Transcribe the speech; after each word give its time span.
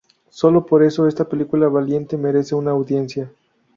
Sólo 0.31 0.65
por 0.65 0.81
eso 0.81 1.07
esta 1.07 1.29
película 1.29 1.67
valiente 1.67 2.17
merece 2.17 2.55
una 2.55 2.71
audiencia". 2.71 3.29